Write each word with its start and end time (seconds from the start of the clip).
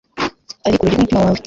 ari 0.65 0.75
ku 0.77 0.83
rugi 0.85 0.95
rw'umutima 0.95 1.19
wawe 1.23 1.39